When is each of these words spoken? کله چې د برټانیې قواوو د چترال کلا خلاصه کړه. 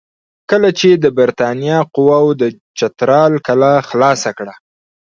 کله 0.49 0.69
چې 0.79 0.89
د 0.93 1.05
برټانیې 1.17 1.77
قواوو 1.93 2.37
د 2.41 2.43
چترال 2.77 3.33
کلا 3.47 3.73
خلاصه 3.89 4.29
کړه. 4.37 4.53